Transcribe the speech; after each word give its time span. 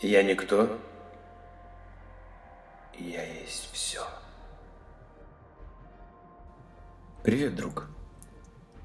Я 0.00 0.22
никто. 0.22 0.78
Я 2.98 3.24
есть 3.24 3.70
все. 3.72 4.06
Привет, 7.22 7.54
друг. 7.54 7.88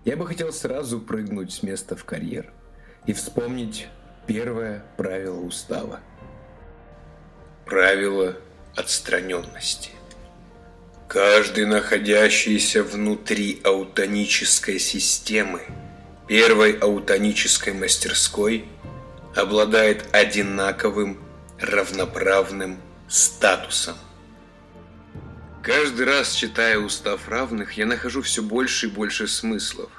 Я 0.06 0.16
бы 0.16 0.26
хотел 0.26 0.54
сразу 0.54 1.02
прыгнуть 1.02 1.52
с 1.52 1.64
места 1.64 1.98
в 1.98 2.06
карьер 2.06 2.54
и 3.06 3.14
вспомнить 3.14 3.88
первое 4.26 4.86
правило 4.96 5.40
устава. 5.42 6.00
Правило 7.66 8.38
отстраненности. 8.76 9.92
Каждый 11.10 11.66
находящийся 11.66 12.84
внутри 12.84 13.60
аутонической 13.66 14.80
системы, 14.80 15.62
первой 16.28 16.72
аутонической 16.72 17.74
мастерской, 17.74 18.66
обладает 19.36 20.14
одинаковым 20.14 21.20
равноправным 21.60 22.78
статусом. 23.08 23.96
Каждый 25.62 26.06
раз, 26.06 26.34
читая 26.34 26.80
устав 26.80 27.30
равных, 27.30 27.74
я 27.74 27.86
нахожу 27.86 28.22
все 28.22 28.42
больше 28.42 28.88
и 28.88 28.90
больше 28.90 29.28
смыслов. 29.28 29.92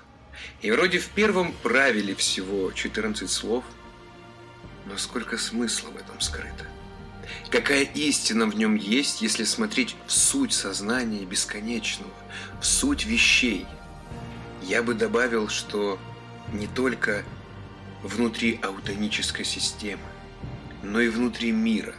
И 0.60 0.70
вроде 0.70 0.98
в 0.98 1.08
первом 1.08 1.52
правиле 1.62 2.14
всего 2.14 2.72
14 2.72 3.30
слов, 3.30 3.64
но 4.86 4.96
сколько 4.96 5.38
смысла 5.38 5.90
в 5.90 5.96
этом 5.96 6.20
скрыто. 6.20 6.66
Какая 7.50 7.82
истина 7.82 8.46
в 8.46 8.56
нем 8.56 8.74
есть, 8.74 9.22
если 9.22 9.44
смотреть 9.44 9.94
в 10.06 10.12
суть 10.12 10.52
сознания 10.52 11.24
бесконечного, 11.24 12.12
в 12.60 12.66
суть 12.66 13.04
вещей? 13.04 13.66
Я 14.62 14.82
бы 14.82 14.94
добавил, 14.94 15.48
что 15.48 15.98
не 16.52 16.66
только 16.66 17.24
внутри 18.02 18.58
аутонической 18.62 19.44
системы, 19.44 20.02
но 20.82 21.00
и 21.00 21.08
внутри 21.08 21.52
мира, 21.52 21.94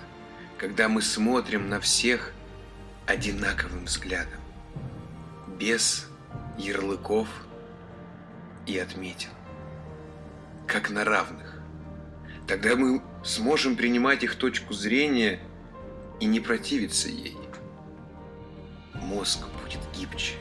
когда 0.57 0.89
мы 0.89 1.01
смотрим 1.01 1.69
на 1.69 1.79
всех 1.79 2.33
одинаковым 3.05 3.85
взглядом, 3.85 4.39
без 5.59 6.07
ярлыков 6.57 7.27
и 8.65 8.77
отметин, 8.77 9.29
как 10.67 10.89
на 10.89 11.03
равных. 11.03 11.59
Тогда 12.47 12.75
мы 12.75 13.01
сможем 13.23 13.75
принимать 13.75 14.23
их 14.23 14.35
точку 14.35 14.73
зрения 14.73 15.39
и 16.19 16.25
не 16.25 16.39
противиться 16.39 17.07
ей. 17.07 17.37
Мозг 18.93 19.39
будет 19.61 19.79
гибче. 19.97 20.35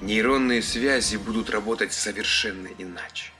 Нейронные 0.00 0.62
связи 0.62 1.16
будут 1.16 1.50
работать 1.50 1.92
совершенно 1.92 2.68
иначе. 2.78 3.32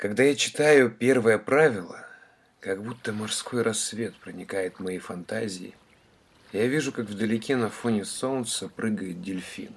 Когда 0.00 0.22
я 0.22 0.34
читаю 0.34 0.90
первое 0.90 1.36
правило, 1.36 2.06
как 2.60 2.82
будто 2.82 3.12
морской 3.12 3.60
рассвет 3.60 4.16
проникает 4.16 4.76
в 4.76 4.80
мои 4.80 4.98
фантазии, 4.98 5.74
я 6.54 6.66
вижу, 6.68 6.90
как 6.90 7.04
вдалеке 7.04 7.54
на 7.54 7.68
фоне 7.68 8.06
солнца 8.06 8.70
прыгает 8.70 9.20
дельфин. 9.20 9.74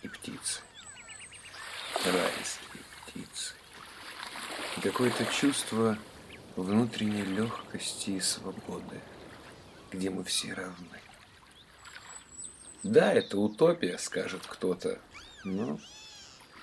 И 0.00 0.08
птицы. 0.08 0.62
Райские 2.02 2.82
птицы. 3.04 3.54
И 4.78 4.80
какое-то 4.80 5.26
чувство 5.26 5.98
внутренней 6.56 7.24
легкости 7.24 8.12
и 8.12 8.20
свободы, 8.20 9.02
где 9.90 10.08
мы 10.08 10.24
все 10.24 10.54
равны. 10.54 10.98
Да, 12.82 13.12
это 13.12 13.36
утопия, 13.36 13.98
скажет 13.98 14.46
кто-то, 14.46 14.98
но 15.44 15.78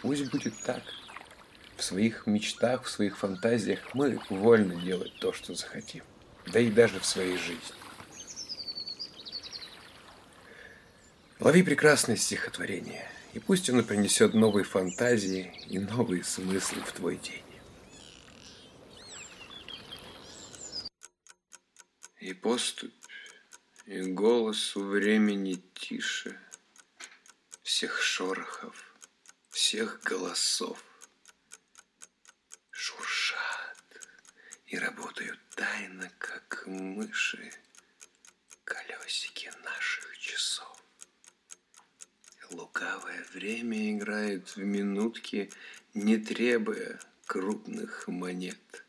пусть 0.01 0.29
будет 0.31 0.53
так. 0.63 0.83
В 1.77 1.83
своих 1.83 2.27
мечтах, 2.27 2.83
в 2.83 2.89
своих 2.89 3.17
фантазиях 3.17 3.79
мы 3.93 4.19
вольны 4.29 4.75
делать 4.81 5.13
то, 5.19 5.31
что 5.31 5.55
захотим. 5.55 6.03
Да 6.47 6.59
и 6.59 6.69
даже 6.69 6.99
в 6.99 7.05
своей 7.05 7.37
жизни. 7.37 7.79
Лови 11.39 11.63
прекрасное 11.63 12.17
стихотворение, 12.17 13.09
и 13.33 13.39
пусть 13.39 13.69
оно 13.69 13.81
принесет 13.81 14.33
новые 14.33 14.65
фантазии 14.65 15.53
и 15.67 15.79
новые 15.79 16.23
смыслы 16.25 16.81
в 16.81 16.91
твой 16.91 17.15
день. 17.15 17.43
И 22.19 22.33
поступь, 22.33 22.91
и 23.85 24.01
голос 24.01 24.75
у 24.75 24.83
времени 24.83 25.63
тише 25.75 26.37
Всех 27.63 28.01
шорохов, 28.01 28.88
всех 29.59 29.99
голосов 30.03 30.81
Шуршат 32.71 33.83
и 34.67 34.77
работают 34.77 35.37
тайно, 35.53 36.09
как 36.17 36.63
мыши 36.65 37.51
Колесики 38.63 39.51
наших 39.65 40.17
часов. 40.17 40.81
Лукавое 42.51 43.25
время 43.33 43.91
играет 43.91 44.55
в 44.55 44.59
минутки, 44.59 45.51
Не 45.93 46.17
требуя 46.17 46.97
крупных 47.25 48.07
монет. 48.07 48.85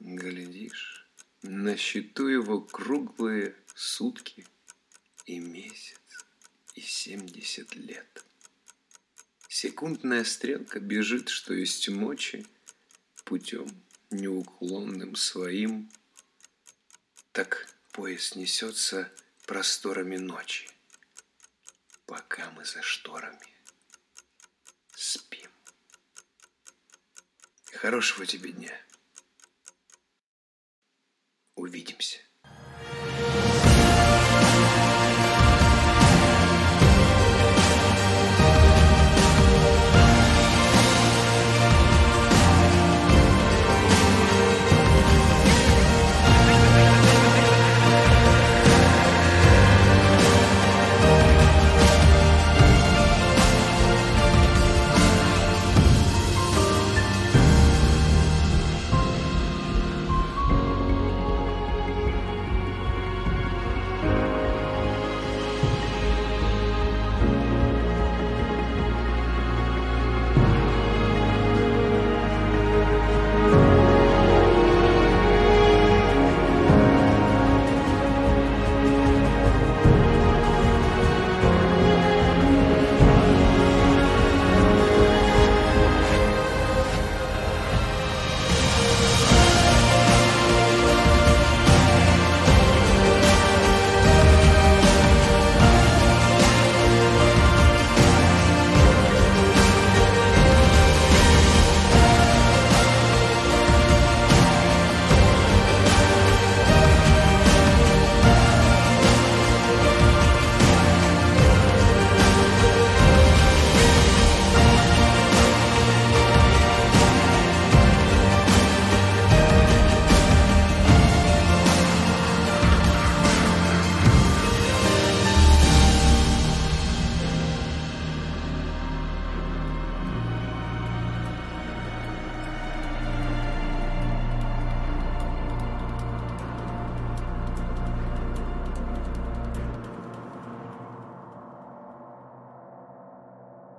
Глядишь, 0.00 1.06
на 1.42 1.76
счету 1.76 2.28
его 2.28 2.62
круглые 2.62 3.54
сутки 3.74 4.46
и 5.26 5.38
месяц, 5.38 6.00
и 6.74 6.80
семьдесят 6.80 7.74
лет. 7.74 8.24
Секундная 9.50 10.24
стрелка 10.24 10.78
бежит, 10.78 11.30
что 11.30 11.54
есть 11.54 11.88
мочи, 11.88 12.46
путем 13.24 13.66
неуклонным 14.10 15.16
своим. 15.16 15.90
Так 17.32 17.66
поезд 17.92 18.36
несется 18.36 19.10
просторами 19.46 20.18
ночи, 20.18 20.68
пока 22.04 22.50
мы 22.50 22.66
за 22.66 22.82
шторами 22.82 23.54
спим. 24.94 25.50
Хорошего 27.72 28.26
тебе 28.26 28.52
дня. 28.52 28.78
Увидимся. 31.54 32.27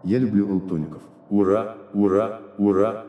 Я 0.04 0.20
люблю 0.20 0.52
алтоников. 0.52 1.02
Ура, 1.30 1.78
ура, 1.94 2.42
ура! 2.58 3.06